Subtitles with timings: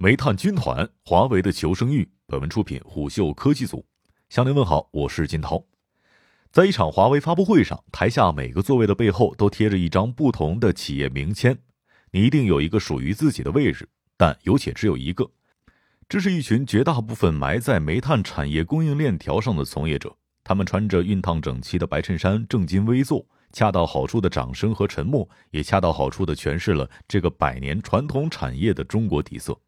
[0.00, 2.08] 煤炭军团，华为的求生欲。
[2.24, 3.84] 本文出品虎嗅科技组。
[4.28, 5.60] 向您问好，我是金涛。
[6.52, 11.58] 在一场华为发布会上，台下每个座位的背后都贴着一张不同的企业名签，
[12.12, 15.28] 你一定有一个属于自己的位置，但有且只有一个。
[16.08, 29.60] 这是一群绝大部分埋在煤炭产业供应链条上的从业者，他们穿着熨烫整齐的白衬衫，正襟危坐，恰到好处的掌声和沉默，也恰到好处的诠释了这个百年传统产业的中国底色。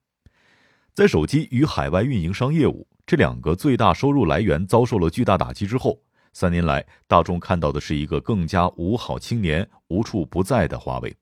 [1.00, 5.98] 在手机与海外运营商业务这两个最大收入来源遭受了巨大打击之后，
[6.34, 11.16] 三年来大众看到的是一个更加五好青年无处不在的华为。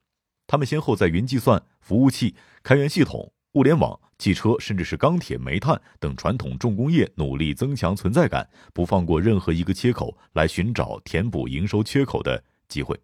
[0.48, 12.98] 他们先后在云计算、服务器、开源系统、物联网、汽车，甚至是钢铁、煤炭等传统重工业努力增强存在感，不放过任何一个切口来寻找填补营收缺口的机会。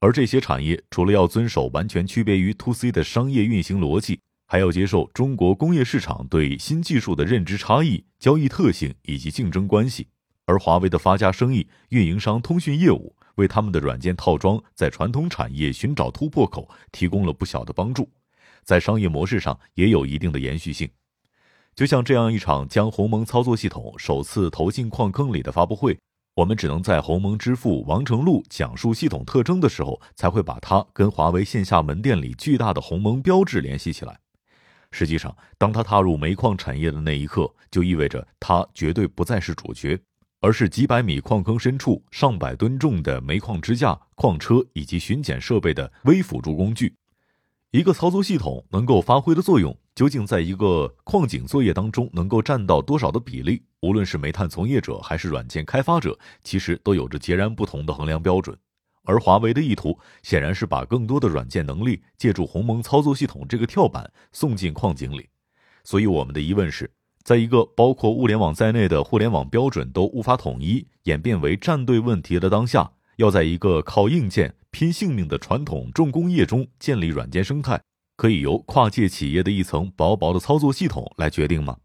[0.00, 4.18] 而这些产业除了要遵守完全区别于 to C 的商业运行逻辑。
[4.52, 10.08] 还要接受中国工业市场对新技术的认知差异、交易特性以及竞争关系，
[10.44, 18.10] 而华为的发家生意、运营商通讯业务为他们的软件套装在传统产业寻找突破口提供了不小的帮助，
[18.64, 20.90] 在商业模式上也有一定的延续性。
[21.76, 25.96] 就像这样一场将鸿蒙操作系统首次投进矿坑里的发布会，
[26.34, 34.18] 我们只能在鸿蒙之父王成禄讲述系统特征的时候，才会把它跟华为线下门店里巨大的鸿蒙标志联系起来。
[34.92, 39.98] 实际上，当他踏入煤矿产业的那一刻，就意味着他绝对不再是主角，
[40.40, 46.94] 而是几百米矿坑深处上百吨重的煤矿支架、矿车以及巡检设备的微辅助工具。
[47.70, 53.62] 一个操作系统能够发挥的作用，究竟在一个矿井作业当中能够占到多少的比例？
[53.82, 58.58] 无论是煤炭从业者还是软件开发者，其实都有着截然不同的衡量标准。
[59.04, 65.28] 而华为的意图显然是把更多的软件能力借助鸿蒙操作系统这个跳板送进矿井里，
[65.84, 66.90] 所以我们的疑问是，
[67.22, 77.80] 在一个包括物联网在内的互联网标准都无法统一、演变为站队问题的当下，要在一个靠硬件拼性命的传统重工业中建立软件生态，
[78.16, 81.76] 可以由跨界企业的一层薄薄的操作系统来决定吗？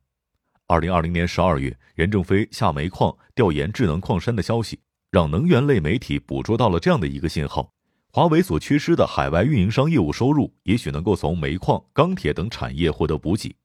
[0.68, 4.80] 二零二零年十二月，任正非下煤矿调研智能矿山的消息。
[5.16, 7.72] 让能源类媒体捕捉到了这样的一个信号：
[8.12, 13.56] 华为所缺失的海外运营商业务收入，也许能够从煤矿、钢铁等产业获得补给。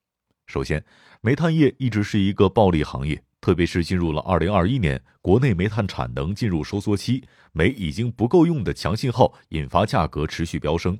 [0.46, 0.84] 首先，
[1.20, 10.96] 煤炭业一直是一个暴利行业，特别是进入了二零二一年，国内煤炭产能进入收缩期，煤已经不够用的强信号引发价格持续飙升。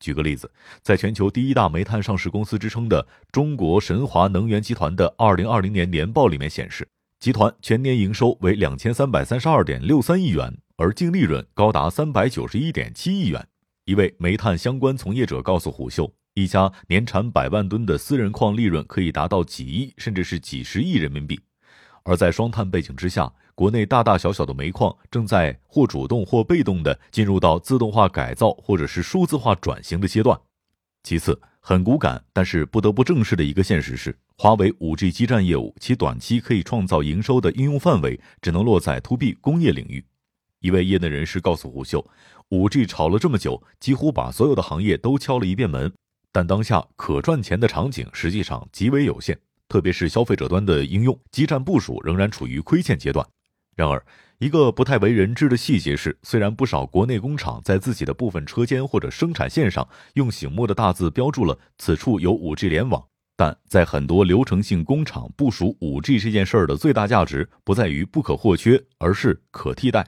[0.00, 0.50] 举个例子，
[0.82, 6.88] 在全球第一大煤炭上市公司之称的中国神华能源集团的二零二零年年报里面显示。
[7.18, 13.48] 集团全年营收为两千三百三十二点六三亿元，而净利润高达三百九十一点七亿元。
[13.86, 21.40] 一位煤炭相关从业者告诉虎嗅，一家年产百万吨的私人矿利润可以达到几亿，甚至是几十亿人民币。
[22.04, 30.38] 而在双碳背景之下，国内大大小小的煤矿正在或主动或被动的进入到自动化改造或者是数字化转型的阶段。
[31.02, 40.04] 其次，很骨感，但是不得不正视的一个现实是，华为 5G 基站业务其短期可以创造营收的应用范围只能落在 To B 工业领域。
[40.60, 42.08] 一位业内人士告诉虎嗅
[42.50, 45.92] ，5G 炒了这么久，几乎把所有的行业都敲了一遍门，
[46.30, 49.36] 但当下可赚钱的场景实际上极为有限，
[49.68, 53.26] 特别是消费者端的应用，基站部署仍然处于亏欠阶段。
[53.74, 54.00] 然而，
[54.38, 63.02] 一个不太为人知的细节是，虽然不少国内工厂在自己的部分车间或者生产线上用醒目的大字标注了“此处有 5G 联网”，
[63.34, 70.06] 但在很多流程性工厂部署 5G 这件事儿的最大价值不在于不可或缺，而是可替代。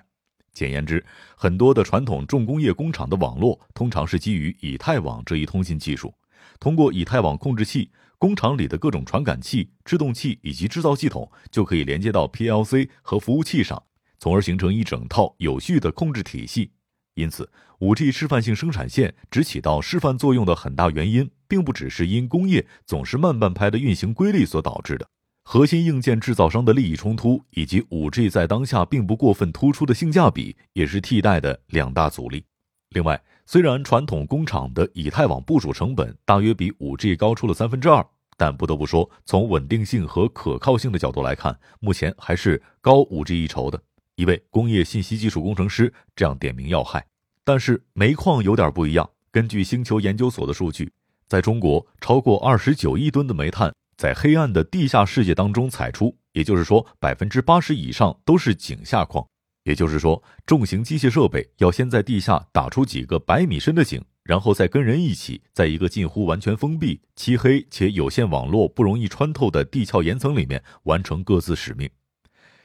[0.53, 1.03] 简言之，
[1.35, 6.13] 很多的传统重工业工厂的网络通常是基于以太网这一通信技术，
[6.61, 13.83] 通过以太网控制器，工厂里的各种传感器、制动器以及制造系统就可以连接到 PLC 和服务器上。
[14.19, 16.73] 从而形成一整套有序的控制体系。
[17.15, 25.09] 因此，5G 示范性生产线只起到示范作用的很大原因，并不只是因工业总是慢半拍的运行规律所导致的。
[25.43, 32.45] 核心硬件制造商的利益冲突，以及 5G 在当下并不过分突出的性价比，也是替代的两大阻力。
[32.91, 38.07] 另外，虽然传统工厂的以太网部署成本大约比 5G 高出了三分之二，
[38.37, 43.83] 但不得不说，从稳定性和可靠性的角度来看，目前还是高 5G 一筹的。
[44.19, 47.07] 一位工业信息技术工程师这样点名要害，
[47.45, 49.09] 但是煤矿有点不一样。
[49.31, 50.93] 根据星球研究所的数据，
[51.29, 59.25] 在中国超过二十九亿吨的煤炭在黑暗的地下世界当中采出，也就是说百分之八十以上都是井下矿。
[59.63, 71.89] 也就是说，重型机械设备要先在地下打出几个百米深的井，然后再跟人一起，在一个近乎完全封闭、漆黑且有线网络不容易穿透的地壳岩层里面完成各自使命。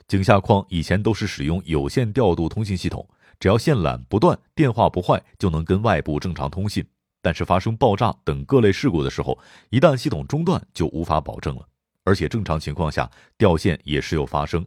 [0.07, 3.07] 井下矿以前都是使用有线调度通信系统，
[3.39, 6.85] 只要线缆不断、电话不坏，就能跟外部正常通信。
[7.21, 9.37] 但是发生爆炸等各类事故的时候，
[9.69, 11.67] 一旦系统中断，就无法保证了。
[12.03, 14.65] 而且正常情况下，掉线也时有发生。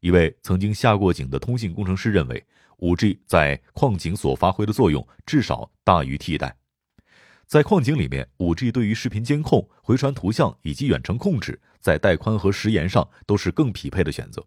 [0.00, 2.44] 一位曾经下过井的通信工程师认为。
[2.78, 6.54] 五 G 在矿井所发挥的作用至少大于替代。
[7.46, 14.44] 在矿井里面，五 G 对于视频监控、回传图像以及远程控制，在带宽和时延上都是更匹配的选择。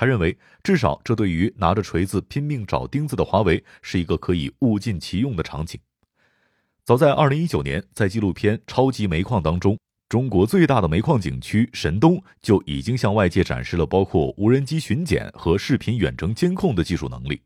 [0.00, 5.78] 他认为，至少这对于拿着锤子拼命找钉子的华为是一个可以物尽其用的场景。
[6.86, 17.42] 早在2019年，在纪录片《超级煤矿》当中，中国最大的煤矿景区神东就已经向外界展示了包括无人机巡检和视频远程监控的技术能力。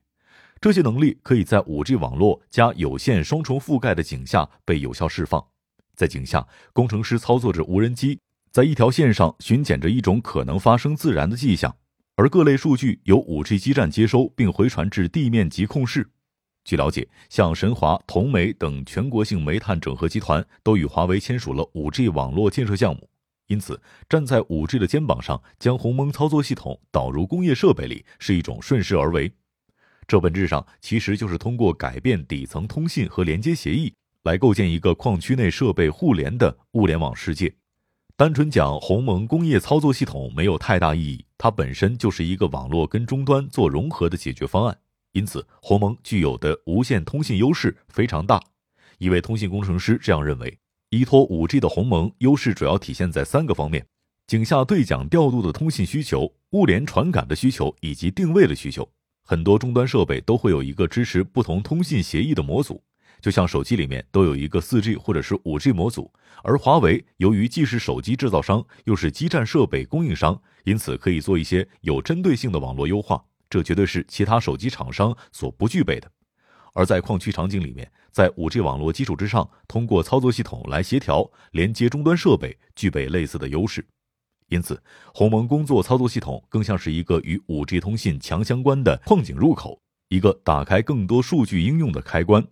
[0.61, 5.45] 这些能力可以在 5G 网络加有线双重覆盖的井下被有效释放。
[5.97, 8.21] 在井下，工程师操作着无人机，
[8.53, 11.75] 在一条线上巡检着一种可能发生自燃的迹象，
[12.17, 16.09] 而各类数据由 5G 基站接收并回传至地面及控室。
[16.65, 23.11] 据了解，像神华、同煤等全国性煤炭整合集团都与华为签署了 5G 网络建设项目。
[23.49, 29.31] 因此，站在 5G 的肩膀上，将鸿蒙操作系统导入工业设备里，是一种顺势而为。
[30.07, 37.53] 这本质上其实就是通过改变底层通信和连接协议，来构建一个矿区内设备互联的物联网世界。
[38.17, 44.79] 单纯讲鸿蒙工业操作系统没有太大意义，它本身就是一个网络跟终端做融合的解决方案。
[45.15, 48.41] 因此，鸿蒙具有的无线通信优势非常大。
[48.99, 50.57] 一位通信工程师这样认为：
[50.91, 53.85] 依托 5G 的鸿蒙优势主要体现在三个方面：
[54.29, 58.89] 井下对讲调度的通信需求、物联传感的需求以及定位的需求。
[59.25, 62.81] 很多终端设备都会有一个支持不同通信协议的模组，
[63.25, 66.13] 就像手机里面都有一个 4G 或者是 5G 模组。
[66.43, 76.11] 而华为由于既是手机制造商，又是基站设备供应商，因此可以做一些有针对性的网络优化，这绝对是其他手机厂商所不具备的。
[76.75, 83.83] 而在矿区场景里面，在 5G 网络基础之上，通过操作系统来协调连接终端设备，具备类似的优势。
[84.51, 84.79] 因此，
[85.15, 89.81] 鸿蒙工作操作系统更像是一个与 5G 通信强相关的矿井入口，
[90.11, 92.47] 一个打开更多数据应用的开关。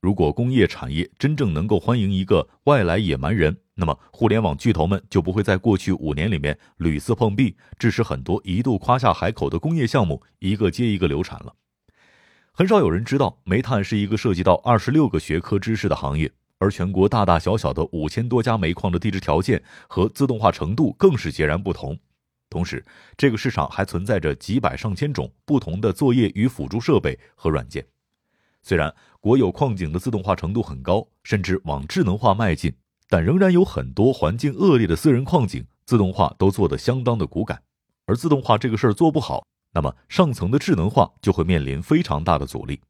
[0.00, 11.54] 如果工业产业真正能够欢迎一个外来野蛮人，那么互联网巨头们就不会在过去五年里面屡次碰壁，致使很多一度夸下海口的工业项目一个接一个流产了。
[12.52, 16.32] 很少有人知道，煤炭是一个涉及到二十六个学科知识的行业。
[16.58, 21.98] 而全国大大小小的五千多家煤矿的地质条件和自动化程度更是截然不同。
[22.50, 22.84] 同时，
[23.16, 27.82] 这个市场还存在着几百上千种不同的作业与辅助设备和软件。
[28.62, 32.72] 虽然国有矿井的自动化程度很高，甚至往智能化迈进，
[33.08, 37.62] 但仍然有很多环境恶劣的私人矿井自动化都做得相当的骨感。
[38.06, 42.80] 而自动化这个事儿做不好，那么上层的智能化就会面临非常大的阻力。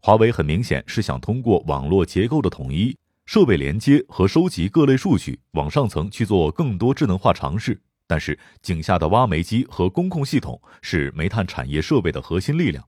[0.00, 2.96] 华为很明显是想通过网络结构的统一。
[3.24, 7.82] 设备连接和收集各类数据，往上层去做更多智能化尝试。
[8.06, 12.86] 但是井下的挖煤机和工控系统是煤炭产业设备的核心力量，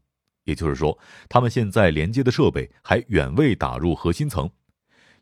[0.48, 0.98] 也就是说，
[1.28, 4.48] 他们现在连接的设备还远未打入核心层。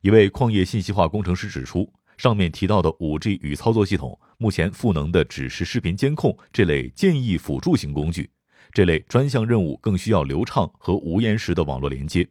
[0.01, 8.31] 一位矿业信息化工程师指出，上面提到的 5G 与操作系统，目前赋能的只是视频监控这类建议辅助型工具，
[8.73, 12.29] 这类专项任务更需要流畅和无延时的网络连接。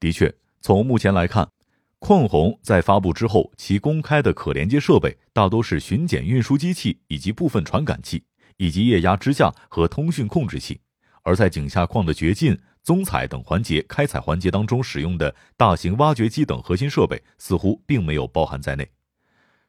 [0.00, 1.46] 的确，从目前来看。
[1.98, 8.24] 矿宏在发布之后，其公开的可连接设备大多是巡检运输机器以及部分传感器，
[8.56, 10.80] 以及液压支架和通讯控制器。
[11.22, 18.88] 而在井下矿的掘进、综采等环节、开采环节当中使用的大型挖掘机等核心设备，似乎并没有包含在内。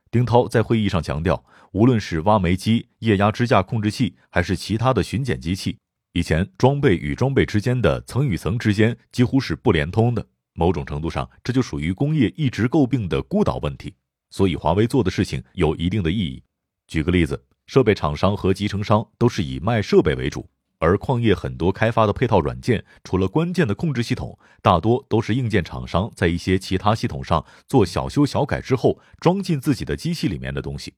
[0.09, 5.77] 丁涛在会议上强调，无论是挖煤机、液压支架控制器，还是其他的巡检机器，
[6.13, 10.25] 以前装备与装备之间的层与层之间几乎是不连通的。
[10.53, 13.95] 某种程度上，这就属于工业一直诟病的孤岛问题。
[14.29, 16.43] 所以，华为做的事情有一定的意义。
[16.87, 20.47] 举个例子，设备厂商和集成商都是以卖设备为主，
[20.83, 30.93] 而矿业很多开发的配套软件，除了关键的控制系统，大多都是硬件厂商在一些其他系统上做小修小改之后装进自己的机器里面的东西。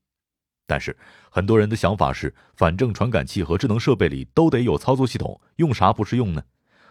[0.65, 0.98] 但是，
[1.30, 6.42] 很多人的想法是，反正传感器和智能设备里都得有操作系统，用啥不是用呢？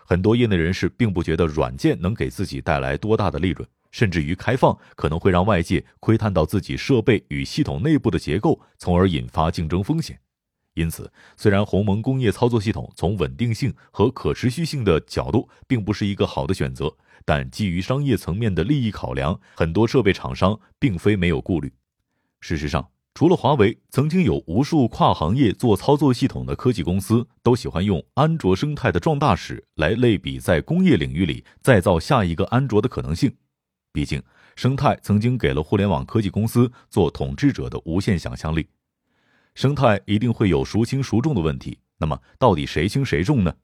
[0.06, 10.20] 很多业内人士并不觉得软件能给自己带来多大的利润，甚至于开放可能会让外界窥探到自己设备与系统内部的结构，从而引发竞争风险。
[10.74, 16.92] 因此，虽然鸿蒙工业操作系统从稳定性和可持续性的角度并不是一个好的选择，
[17.24, 21.72] 但基于商业层面的利益考量，很多设备厂商并非没有顾虑。
[22.40, 33.32] 事实上，除了华为，曾经有无数跨行业做操作系统的科技公司都喜欢用安卓生态的壮大史来类比在工业领域里再造下一个安卓的可能性。
[33.92, 34.20] 毕竟，
[34.56, 38.66] 生态曾经给了互联网科技公司做统治者的无限想象力。
[39.54, 43.54] 生态一定会有孰轻孰重的问题，那么到底谁轻谁重呢？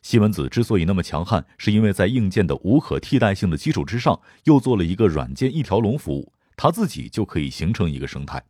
[0.00, 8.42] 西门子之所以那么强悍，是因为在硬件的无可替代性的基础之上，又做了一个软件一条龙服务，它自己就可以形成一个生态。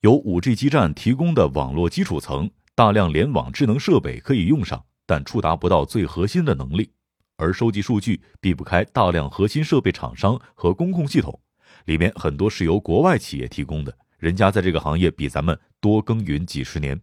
[0.00, 6.90] 由 5G 基站提供的网络基础层，大量联网智能设备可以用上，但触达不到最核心的能力。
[7.36, 11.38] 而收集数据避不开大量核心设备厂商和公控系统，
[11.84, 13.94] 里面很多是由国外企业提供的。
[14.20, 17.00] 人家在这个行业比咱们多耕耘几十年。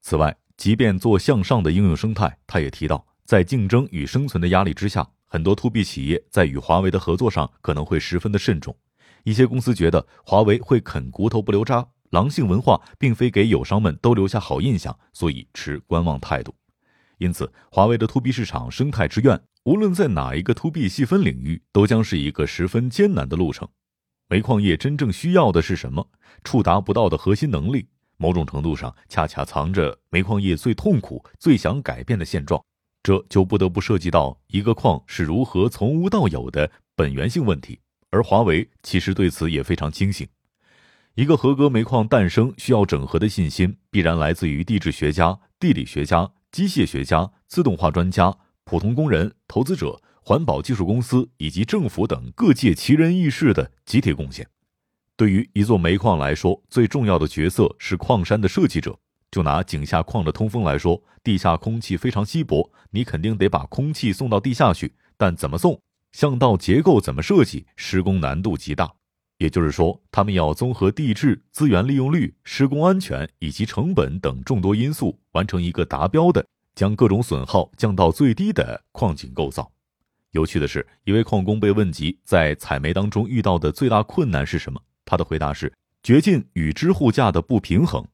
[0.00, 8.76] 此外，即便做向上的应用生态，他也提到，在竞争与生存的压力之下，很多 to B 企业在与华为的合作上可能会十分的慎重。
[9.24, 16.54] 一些公司觉得华为会啃骨头不留渣，狼性文化并非给友商们都留下好印象，所以持观望态度。
[17.18, 23.68] 因此，华为的 to B 市场生态之愿，无论在哪一个 to B 细分领域，都将是一个十分艰难的路程。
[24.28, 26.10] 煤矿业真正需要的是什么？
[26.42, 32.60] 触达不到的核心能力，某种程度上恰恰藏着煤矿业最痛苦、最想改变的现状。
[33.04, 37.78] 这就不得不涉及到一个矿是如何从无到有的本源性问题。
[38.10, 40.26] 而华为其实对此也非常清醒。
[41.14, 50.02] 一个合格煤矿诞生需要整合的信心，必然来自于地质学家、地理学家、机械学家、自动化专家、普通工人、投资者。
[50.28, 54.44] 环保技术公司以及政府等各界奇人异士的集体贡献。
[55.16, 58.98] 对于一座煤矿来说，最重要的角色是矿山的设计者。
[59.30, 64.92] 就拿井下矿的通风来说，地下空气非常稀薄，你肯定得把空气送到地下去。
[65.16, 65.80] 但怎么送，
[66.10, 68.92] 巷道结构怎么设计，施工难度极大。
[69.38, 79.70] 也就是说，他们要综合地质、资源利用率、施工安全以及成本等众多因素，完成一个达标的、将各种损耗降到最低的矿井构造。
[80.36, 88.06] 有趣的是，一位矿工被问及在采煤当中遇到的最大困难是什么，他的回答是掘进与支护架的不平衡。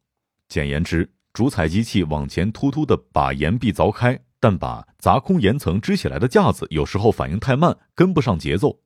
[0.49, 8.79] 简言之，主采机器往前突突的把岩壁凿开，但把砸空岩层支起来的架子有时候反应太慢，跟不上节奏。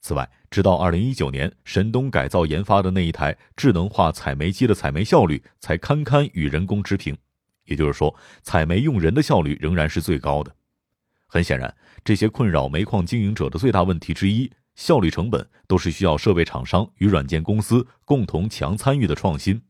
[0.00, 7.16] 此外，直到二零一九年，神东改造研发的那一台智能化采煤机的采煤效率才堪堪与人工持平，
[7.64, 8.14] 也就是说，
[8.44, 10.54] 采煤用人的效率仍然是最高的。
[11.26, 19.60] 很显然，这些困扰煤矿经营者的最大问题之一——效率成本，都是需要设备厂商与软件公司共同强参与的创新。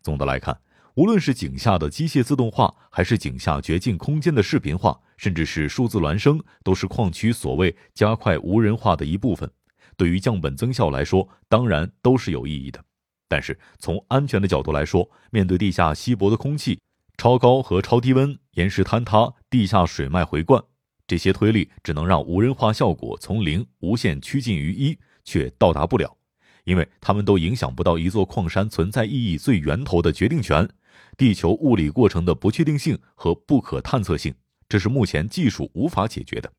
[0.00, 0.60] 总的来看，
[0.94, 9.50] 无论是井下的机械自动化，还是井下掘进空间的视频化，甚至是数字孪生，都是矿区所谓加快无人化的一部分。
[9.96, 12.82] 对于降本增效来说，当然都是有意义的。
[13.28, 16.78] 但是从安全的角度来说，面对地下稀薄的空气、
[17.16, 20.62] 超高和超低温、岩石坍塌、地下水脉回灌。
[21.06, 26.16] 这些推力只能让无人化效果从零无限趋近于一，却到达不了，
[26.64, 30.68] 因为他们都影响不到一座矿山存在意义最源头的决定权——
[31.16, 34.34] 地球物理过程的不确定性和不可探测性，
[34.68, 36.52] 这是目前技术无法解决的。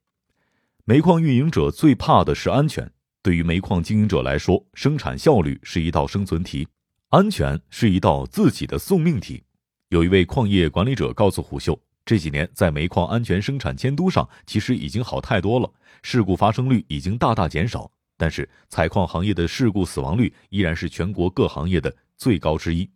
[0.86, 2.90] 煤矿运营者最怕的是安全，
[3.22, 6.66] 对于煤矿经营者来说，生产效率是一道生存题，
[7.10, 9.44] 安全是一道自己的送命题。
[9.90, 11.78] 有一位矿业管理者告诉虎嗅。
[12.08, 15.70] 这几年在煤矿安全生产监督上，其实已经好太多了，
[16.02, 17.92] 事故发生率已经大大减少。
[18.16, 22.90] 但是采矿行业的事故死亡率依然是全国各行业的最高之一。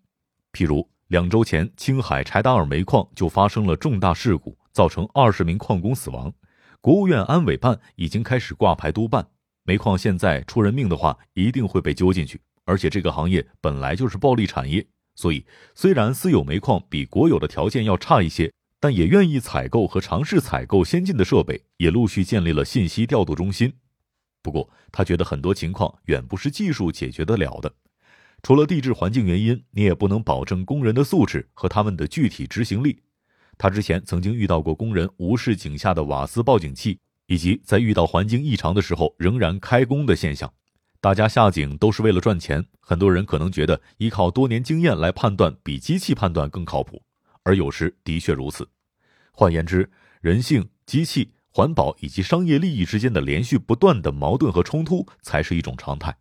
[0.53, 6.34] 譬如两周前，青海柴达尔煤矿就发生了重大事故，造成二十名矿工死亡。
[6.80, 9.27] 国务院安委办已经开始挂牌督办，
[9.65, 12.39] 煤矿现在出人命的话，一定会被揪进去。
[12.63, 18.50] 而且这个行业本来就是暴利产业，所以虽然私有煤矿比国有的条件要差一些。
[18.81, 23.71] 但也愿意采购和尝试采购先进的设备，也陆续建立了信息调度中心。
[24.41, 27.71] 不过，他觉得很多情况远不是技术解决得了的。
[28.41, 33.00] 除了地质环境原因，你也不能保证工人的素质和他们的具体执行力。
[33.55, 36.97] 他之前曾经遇到过工人无视井下的瓦斯报警器，
[37.27, 40.51] 以及在遇到环境异常的时候仍然开工的现象。
[41.00, 47.03] 大家下井都是为了赚钱，很多人可能觉得依靠多年经验来判断比机器判断更靠谱。
[47.43, 48.67] 而有时的确如此。
[49.31, 49.89] 换言之，
[50.21, 56.15] 人性、机器、环保以及商业利益之间的连续不断的矛盾和冲突才是一种常态。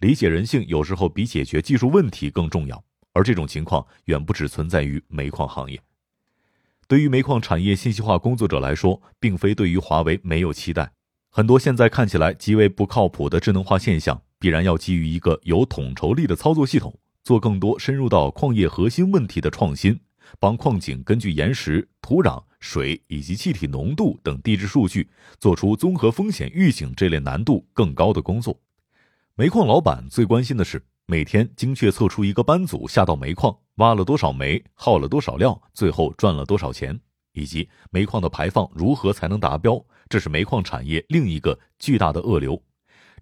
[0.00, 2.84] 理解人性有时候比解决技术问题更重要。
[3.16, 5.80] 而这种情况远不只存在于煤矿行业。
[6.88, 10.92] 对于煤矿产业信息化工作者来说，并非对于华为没有期待。
[11.30, 20.00] 很多现在看起来极为不靠谱的智能化现象，必然要基于一个有统筹力的操作系统，做更多深入到矿业核心问题的创新，
[20.38, 28.60] 帮矿井根据岩石、土壤、水以及气体浓度等地质数据，做出综合风险预警这类难度更高的工作。
[29.34, 30.82] 煤矿老板最关心的是。
[31.06, 36.98] 每天精确测出一个班组下到煤矿挖了多少煤，耗了多少料，最后赚了多少钱，
[37.34, 39.78] 以及煤矿的排放如何才能达标？
[40.08, 42.58] 这是煤矿产业另一个巨大的恶瘤。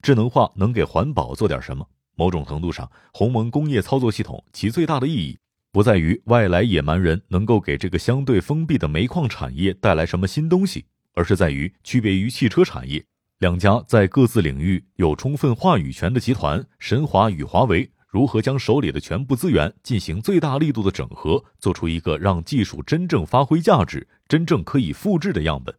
[0.00, 1.85] 智能化能给环保做点什么？
[2.14, 5.37] 某种程度上，鸿蒙工业操作系统其最大的意义，
[5.72, 13.02] 不在于外来野蛮人能够给这个相对封闭的煤矿产业带来什么新东西，而是在于区别于汽车产业。
[13.38, 25.74] 两家在各自领域有充分话语权的集团神华与华为，如何将手里的全部资源进行最大力度的整合，做出一个让技术真正发挥价值、真正可以复制的样本？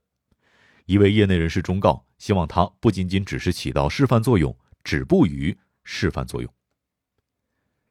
[0.87, 6.51] 一位业内人士忠告：希望它不仅仅只是起到示范作用，止步于示范作用。